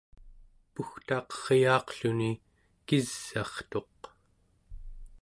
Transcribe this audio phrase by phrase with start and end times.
[0.73, 2.31] pugtaqeryaaqluni
[2.87, 3.99] kis'a’rtuq